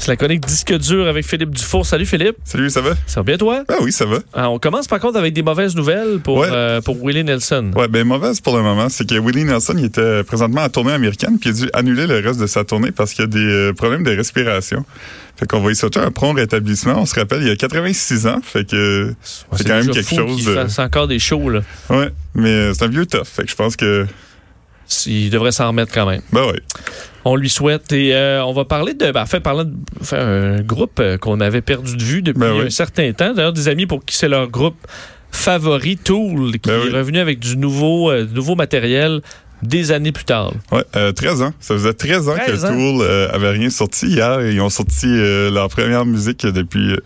[0.00, 1.84] C'est la chronique disque dur avec Philippe Dufour.
[1.84, 2.36] Salut Philippe.
[2.44, 2.90] Salut, ça va?
[3.06, 3.64] Ça va bien toi?
[3.68, 4.18] Ah oui, ça va.
[4.32, 6.48] Ah, on commence par contre avec des mauvaises nouvelles pour, Ouais.
[6.50, 7.72] euh, pour Willie Nelson.
[7.74, 10.92] Ouais, ben mauvaise pour le moment, c'est que Willie Nelson il était présentement en tournée
[10.92, 13.30] américaine puis il a dû annuler le reste de sa tournée parce qu'il y a
[13.30, 14.84] des euh, problèmes de respiration.
[15.36, 16.94] Fait qu'on va y sauter un prompt rétablissement.
[17.00, 20.36] On se rappelle, il y a 86 ans, fait que c'est quand même quelque chose.
[20.44, 21.50] qu'il euh, encore des shows.
[21.50, 21.60] Là.
[21.90, 23.24] ouais, mais c'est un vieux tough.
[23.24, 24.06] Fait que je pense que
[25.06, 26.22] Il devrait s'en remettre quand même.
[26.32, 26.60] ben ouais.
[27.24, 27.92] On lui souhaite.
[27.92, 29.10] Et euh, on va parler de.
[29.10, 32.40] Ben, en fait, parlant de faire un groupe euh, qu'on avait perdu de vue depuis
[32.40, 32.66] Ben oui.
[32.66, 33.34] un certain temps.
[33.34, 34.76] D'ailleurs, des amis pour qui c'est leur groupe
[35.30, 36.88] favori, Tool, qui Ben oui.
[36.90, 39.20] est revenu avec du nouveau, euh, nouveau matériel
[39.62, 40.52] des années plus tard.
[40.96, 41.52] Euh, 13 ans.
[41.60, 42.70] Ça faisait 13 ans 13 que ans.
[42.70, 44.06] Tool euh, avait rien sorti.
[44.06, 46.96] Hier, ils ont sorti euh, leur première musique depuis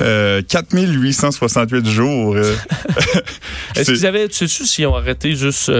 [0.00, 2.36] euh, 4868 jours.
[3.74, 4.28] Est-ce qu'ils avaient.
[4.28, 5.72] Tu sais-tu s'ils ont arrêté juste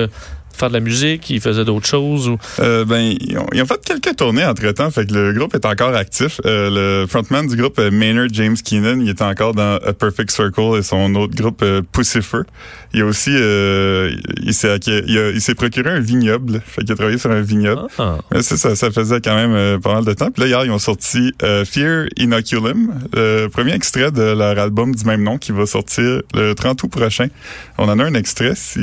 [0.56, 2.38] faire de la musique, ils faisaient d'autres choses ou.
[2.60, 5.64] Euh, ben, ils ont, ils ont fait quelques tournées entre-temps, fait que le groupe est
[5.64, 6.40] encore actif.
[6.46, 10.30] Euh, le frontman du groupe, euh, Maynard James Keenan, il est encore dans A Perfect
[10.30, 12.42] Circle et son autre groupe, euh, Pussifer.
[12.94, 17.18] Il a aussi, euh, il s'est il s'est procuré un vignoble, fait qu'il a travaillé
[17.18, 17.82] sur un vignoble.
[17.98, 18.18] Ah.
[18.30, 20.30] Mais ça, ça faisait quand même pas mal de temps.
[20.30, 25.04] Puis là, hier, ils ont sorti Fear Inoculum, le premier extrait de leur album du
[25.04, 27.28] même nom qui va sortir le 30 août prochain.
[27.78, 28.80] On en a un extrait si...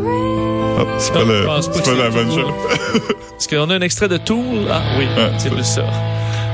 [0.00, 2.52] oh, c'est pas, le, pas pas la bonne chose.
[3.38, 4.66] Est-ce qu'on a un extrait de Tool?
[4.70, 5.84] Ah oui, Ouais, c'est- plus ça.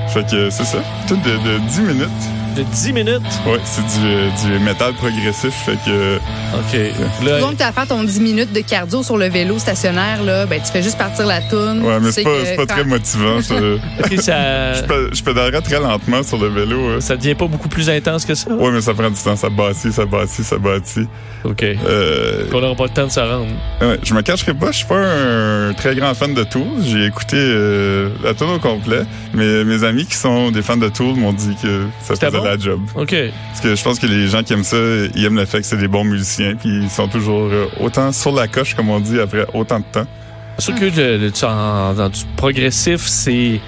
[0.08, 0.78] Fait que c'est ça,
[1.08, 2.08] tout de, de 10 minutes.
[2.56, 3.20] De 10 minutes.
[3.46, 5.52] Ouais, c'est du, euh, du métal progressif.
[5.66, 7.24] Fait que OK.
[7.26, 10.46] Là, Donc, tu as fait ton 10 minutes de cardio sur le vélo stationnaire, là,
[10.46, 11.82] ben, tu fais juste partir la toune.
[11.84, 13.40] ouais, mais c'est pas, que pas très motivant.
[13.40, 16.78] Je, OK, ça, je, pé- je pédalerais très lentement sur le vélo.
[16.90, 17.00] euh.
[17.00, 18.52] ça devient pas beaucoup plus intense que ça?
[18.52, 19.34] Ouais, mais ça prend du temps.
[19.36, 21.08] Ça bâtit, ça bâtit, ça bâtit.
[21.42, 21.62] OK.
[21.64, 23.46] Euh, Qu'on n'aura pas le temps de se rendre.
[23.82, 26.62] ouais, je me cacherai pas, je suis pas un très grand fan de Tool.
[26.84, 29.02] J'ai écouté euh, la tour au complet.
[29.34, 32.43] Mais mes amis qui sont des fans de Tool m'ont dit que ça faisait bon?
[32.44, 32.80] La job.
[32.94, 33.14] OK.
[33.50, 34.76] Parce que je pense que les gens qui aiment ça,
[35.14, 36.54] ils aiment le fait que c'est des bons musiciens.
[36.54, 39.84] Puis ils sont toujours euh, autant sur la coche, comme on dit, après autant de
[39.90, 40.06] temps.
[40.58, 43.60] C'est sûr que le- le- dans du progressif, c'est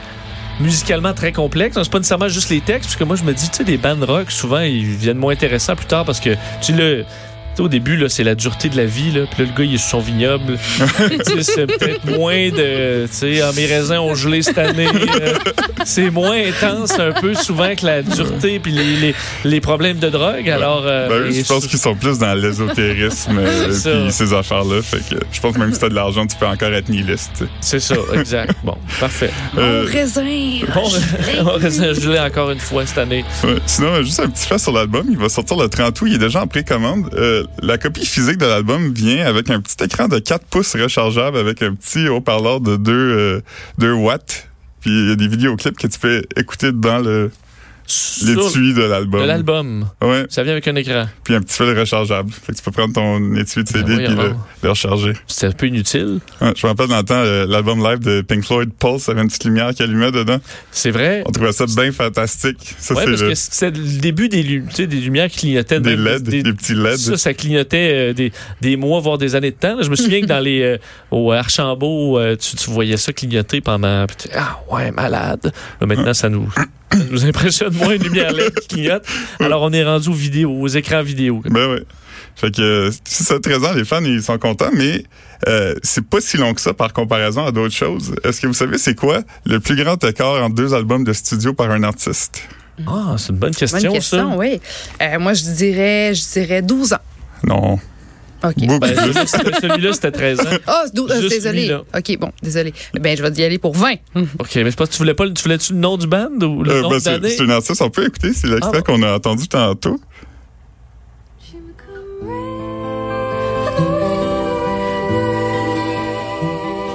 [0.61, 1.77] musicalement très complexe.
[1.83, 3.77] C'est pas nécessairement juste les textes, parce que moi, je me dis, tu sais, des
[3.77, 6.31] bands rock, souvent, ils viennent moins intéressants plus tard parce que,
[6.63, 7.05] tu le.
[7.59, 9.13] Au début, là, c'est la dureté de la vie.
[9.13, 9.23] Là.
[9.31, 10.59] Puis là, le gars, il est sur son vignoble.
[11.41, 13.07] C'est peut-être moins de...
[13.07, 14.87] Tu sais, ah, mes raisins ont gelé cette année.
[14.87, 15.35] Euh,
[15.85, 20.09] c'est moins intense un peu souvent que la dureté puis les, les, les problèmes de
[20.09, 20.49] drogue.
[20.51, 24.83] Alors, euh, Ben, je pense qu'ils sont plus dans l'ésotérisme euh, puis ces affaires-là.
[24.83, 27.45] Fait que je pense que même si t'as de l'argent, tu peux encore être nihiliste.
[27.61, 28.55] c'est ça, exact.
[28.65, 29.31] Bon, parfait.
[29.57, 30.23] Euh, Mon raisin.
[30.75, 30.83] Bon,
[31.41, 33.25] on va rester gelé encore une fois cette année.
[33.45, 33.57] ouais.
[33.67, 35.07] Sinon, juste un petit fait sur l'album.
[35.09, 36.07] Il va sortir le 30 août.
[36.09, 37.09] Il est déjà en précommande.
[37.15, 41.37] Euh, la copie physique de l'album vient avec un petit écran de 4 pouces rechargeable
[41.37, 43.41] avec un petit haut-parleur de 2, euh,
[43.79, 44.49] 2 watts.
[44.81, 47.31] Puis il y a des vidéoclips que tu peux écouter dans le
[48.25, 49.21] l'étui de l'album.
[49.23, 49.89] de l'album.
[50.03, 50.27] Ouais.
[50.29, 51.07] Ça vient avec un écran.
[51.25, 52.31] Puis un petit fil rechargeable.
[52.31, 55.13] Fait que tu peux prendre ton étui de CD Ben puis voyons le, recharger.
[55.27, 56.21] C'était un peu inutile.
[56.41, 59.21] Ouais, je me rappelle dans le temps, euh, l'album live de Pink Floyd, Pulse, avait
[59.23, 60.39] une petite lumière qui allumait dedans.
[60.71, 61.23] C'est vrai.
[61.27, 62.75] On trouvait ça bien fantastique.
[62.79, 65.81] Ça, Ouais, c'est parce le- que c'était le début des, des lumières qui clignotaient.
[65.81, 66.97] des LED, des, petits LED.
[66.97, 69.77] Ça, ça clignotait euh, des, des mois, voire des années de temps.
[69.83, 70.79] Je me souviens que dans les euh,
[71.11, 74.07] au Archambault, tu, tu voyais ça clignoter pendant.
[74.35, 75.53] Ah ouais, malade.
[75.81, 76.49] Là, maintenant, ça nous,
[76.93, 79.05] ça nous impressionne moins une lumière LED qui clignote.
[79.41, 81.43] Alors, on est rendu aux vidéos, aux écrans vidéo.
[81.45, 81.83] Ben ouais.
[82.35, 85.05] Fait que, euh, c'est ça, 13 ans, les fans, ils sont contents, mais
[85.49, 88.15] euh, c'est pas si long que ça par comparaison à d'autres choses.
[88.25, 91.55] Est-ce que vous savez c'est quoi le plus grand écart entre deux albums de studio
[91.55, 92.43] par un artiste?
[92.87, 94.37] Ah, c'est une bonne question, Bonne question, ça.
[94.37, 94.61] oui.
[95.01, 96.99] Euh, moi, je dirais, je dirais 12 ans.
[97.43, 97.79] Non.
[98.51, 98.79] OK.
[98.81, 98.95] Ben,
[99.27, 100.45] celui-là, c'était 13 ans.
[100.67, 101.75] Ah, c'est dou- euh, Juste désolé.
[101.75, 102.73] OK, bon, désolé.
[103.01, 103.95] Ben, je vais y aller pour 20.
[104.39, 106.71] OK, mais c'est pas tu voulais pas tu voulais-tu le nom du band ou le
[106.73, 108.83] Euh, nom ben, de c'est une artiste, on peut écouter, c'est l'extrait Ah.
[108.83, 109.99] qu'on a entendu tantôt.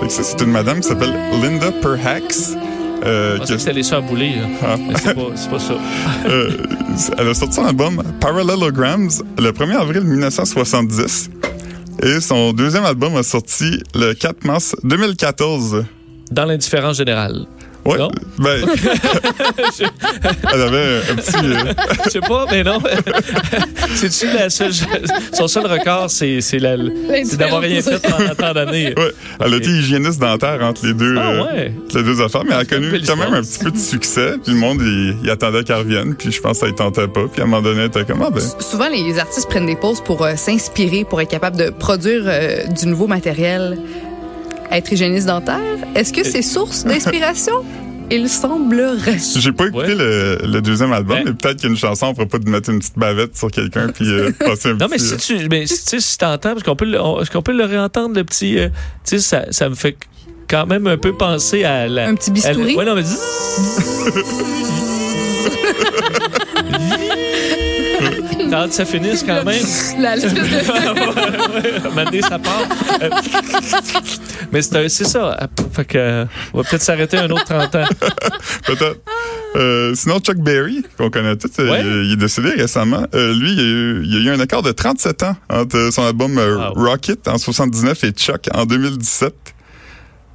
[0.02, 2.56] Que ça, c'est une madame qui s'appelle Linda Perhax.
[3.04, 4.36] Euh, que c'était les sœurs Boulay.
[4.36, 4.48] là.
[4.64, 4.76] Ah.
[4.78, 5.74] Mais c'est pas, c'est pas ça.
[6.30, 6.52] Euh,
[7.18, 9.10] elle a sorti son album Parallelograms
[9.40, 11.30] le 1er avril 1970.
[12.04, 15.86] Et son deuxième album a sorti le 4 mars 2014.
[16.32, 17.46] Dans l'indifférence générale.
[17.84, 17.98] Ouais.
[17.98, 18.10] Non?
[18.38, 18.62] Ben,
[20.54, 21.36] elle avait un petit.
[21.36, 21.74] euh,
[22.06, 22.80] Je sais pas, mais non.
[23.96, 24.72] C'est-tu la seule.
[25.34, 26.78] Son seul record, c'est la-
[27.38, 28.94] d'avoir rien fait pendant tant d'années.
[28.98, 32.54] ouais, elle a été hygiéniste dentaire entre les deux, Ah euh, les deux affaires, mais
[32.54, 34.34] elle a connu quand même un petit peu de succès.
[34.44, 36.16] Puis le monde, il, il attendait qu'elle revienne.
[36.16, 37.22] Puis je pense que ça ne tentait pas.
[37.32, 38.42] Puis à un moment donné, elle était comme, ah ben.
[38.60, 42.68] Souvent, les artistes prennent des pauses pour euh, s'inspirer, pour être capable de produire euh,
[42.68, 43.78] du nouveau matériel.
[44.72, 45.60] Être hygiéniste dentaire,
[45.96, 47.64] est-ce que c'est source d'inspiration?
[48.14, 49.18] Il semblerait.
[49.38, 49.96] J'ai pas écouté Ouais.
[49.96, 51.24] le, le deuxième album, Ouais.
[51.26, 53.50] mais peut-être qu'il y a une chanson à propos de mettre une petite bavette sur
[53.50, 56.00] quelqu'un puis euh, passer un Non, mais petit, si euh, tu mais, si- tu sais,
[56.02, 58.58] si t'entends, parce qu'on peut, on- peut le réentendre, le petit.
[58.60, 58.68] euh,
[59.06, 59.96] tu sais, ça, ça me fait
[60.50, 62.08] quand même un peu penser à la.
[62.10, 62.74] Un petit bistouri?
[62.74, 63.04] à Ouais, non, mais.
[68.52, 69.64] T'as hâte que ça finisse quand même.
[70.00, 72.68] La- l'espèce de- ça part.
[73.02, 73.10] Euh,
[74.52, 75.50] Mais c'est ça.
[75.72, 77.86] Fait que, on va peut-être s'arrêter un autre 30 ans.
[78.66, 79.00] Peut-être.
[79.56, 81.82] Euh, sinon, Chuck Berry, qu'on connaît tous, euh, Ouais.
[81.82, 83.06] il, il est décédé récemment.
[83.16, 85.90] Euh, lui, il y, a eu, il a eu un accord de 37 ans entre
[85.94, 86.74] son album Wow.
[86.76, 89.34] Rocket en 79 et Chuck en 2017.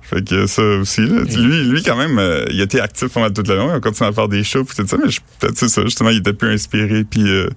[0.02, 1.22] Fait que ça aussi, là.
[1.22, 3.68] lui, lui quand même, euh, il était actif pendant toute la long.
[3.72, 5.10] Il a continué à faire des shows tout ça, mais
[5.40, 5.82] peut-être c'est ça.
[5.82, 7.48] Justement, il était plus inspiré puis euh,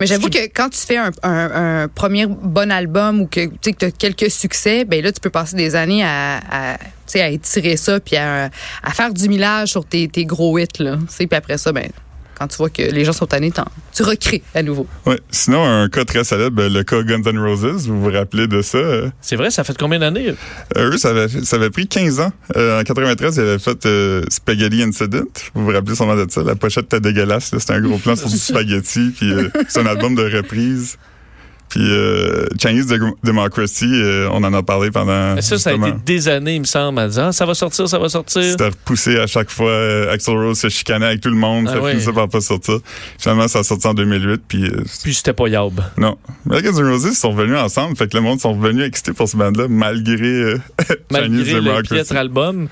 [0.00, 3.74] Mais j'avoue que quand tu fais un, un- un premier bon album ou que tu
[3.84, 7.28] as quelques succès, ben là, tu peux passer des années à, à, tu sais, à
[7.30, 8.50] étirer ça puis à,
[8.82, 10.66] à faire du millage sur tes, tes gros hits.
[10.80, 11.88] Là, puis après ça, ben,
[12.38, 13.52] quand tu vois que les gens sont tannés,
[13.94, 14.86] tu recrées à nouveau.
[15.06, 15.18] Ouais.
[15.30, 18.78] Sinon, un cas très célèbre, le cas Guns N' Roses, vous vous rappelez de ça?
[18.78, 20.34] euh, C'est vrai, ça fait combien d'années?
[20.76, 22.32] eux, ça avait, ça avait pris 15 ans.
[22.56, 25.24] Euh, en 93, ils avaient fait euh, Spaghetti Incident.
[25.54, 26.42] Vous vous rappelez sûrement de ça?
[26.42, 27.50] La pochette était dégueulasse.
[27.58, 29.12] C'était un gros plan sur du spaghetti.
[29.16, 30.98] Puis euh, c'est un album de reprise.
[31.76, 35.34] Puis euh, Chinese Dem- Democracy, euh, on en a parlé pendant...
[35.34, 37.52] Mais ça, ça a été des années, il me semble, à dire ah, ça va
[37.52, 38.42] sortir, ça va sortir.
[38.42, 39.68] C'était repoussé à chaque fois.
[39.68, 41.66] Euh, Axl Rose se chicanait avec tout le monde.
[41.68, 41.90] Ah ça ouais.
[41.90, 42.78] finissait par pas sortir.
[43.18, 44.40] Finalement, ça a sorti en 2008.
[44.48, 44.70] Puis euh,
[45.02, 45.78] Puis c'était pas Yab.
[45.98, 46.16] non.
[46.46, 47.94] Mais Guns N' Roses sont revenus ensemble.
[47.94, 50.54] Fait que le monde sont revenus excités pour ce band-là, malgré
[51.10, 51.88] Malgré Chinese le Democracy.
[51.92, 52.68] piètre album.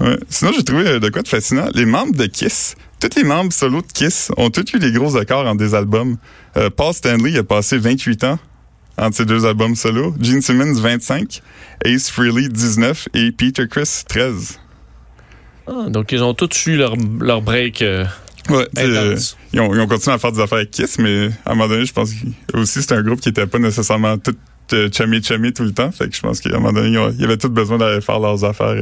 [0.00, 0.16] Ouais.
[0.30, 1.68] Sinon, j'ai trouvé de quoi de fascinant.
[1.74, 5.16] Les membres de Kiss, tous les membres solo de Kiss ont tous eu des gros
[5.16, 6.16] accords en des albums.
[6.56, 8.38] Euh, Paul Stanley a passé 28 ans
[8.96, 10.14] entre ses deux albums solo.
[10.20, 11.40] Gene Simmons, 25.
[11.84, 13.08] Ace Frehley, 19.
[13.14, 14.58] Et Peter Chris, 13.
[15.68, 17.82] Ah, donc, ils ont tous eu leur, leur break.
[17.82, 18.04] euh,
[18.48, 19.16] Ouais, euh,
[19.52, 21.68] ils, ont, ils ont continué à faire des affaires avec Kiss, mais à un moment
[21.68, 24.34] donné, je pense que aussi c'était un groupe qui était pas nécessairement tout
[24.90, 25.92] chummy chummy tout le temps.
[25.92, 28.00] Fait que je pense qu'à un moment donné, ils, ont- ils avaient tous besoin d'aller
[28.00, 28.74] faire leurs affaires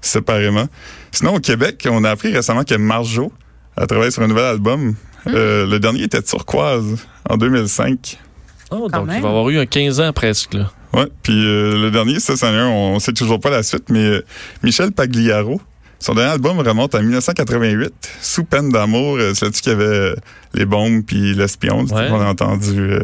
[0.00, 0.66] séparément.
[1.12, 3.32] Sinon, au Québec, on a appris récemment que Marjo
[3.76, 4.94] a travaillé sur un nouvel album.
[5.26, 8.18] Euh, le dernier était Turquoise en 2005.
[8.70, 9.16] Oh, Quand donc, même.
[9.16, 10.54] il va avoir eu un 15 ans presque.
[10.54, 10.70] Là.
[10.92, 13.90] Ouais, puis euh, le dernier, ça, c'en est un, on, sait toujours pas la suite,
[13.90, 14.24] mais euh,
[14.62, 15.60] Michel Pagliaro,
[15.98, 19.84] son dernier album remonte à 1988, Sous peine d'amour, euh, c'est là-dessus qu'il y avait
[19.84, 20.14] euh,
[20.54, 22.06] les bombes puis l'espion, c'est Ouais.
[22.06, 23.00] ce qu'on a entendu euh,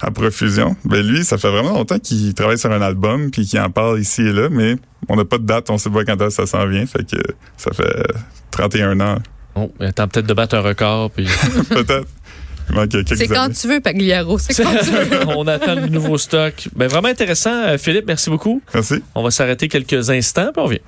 [0.00, 0.76] à profusion.
[0.84, 4.00] Ben lui, ça fait vraiment longtemps qu'il travaille sur un album puis qu'il en parle
[4.00, 4.76] ici et là, mais
[5.08, 7.16] on n'a pas de date, on sait pas quand ça s'en vient, fait que
[7.56, 8.04] ça fait euh,
[8.52, 9.16] 31 ans,
[9.54, 11.10] Oh, il attend peut-être de battre un record.
[11.10, 11.26] Puis...
[11.68, 12.06] peut-être.
[12.68, 13.54] Il manque quelques C'est quand années.
[13.54, 14.38] tu veux, Pagliaro.
[14.38, 15.26] C'est quand tu veux.
[15.36, 16.68] On attend le nouveau stock.
[16.74, 17.50] Ben, vraiment intéressant.
[17.64, 18.62] Euh, Philippe, merci beaucoup.
[18.72, 19.02] Merci.
[19.14, 20.80] On va s'arrêter quelques instants, puis on revient.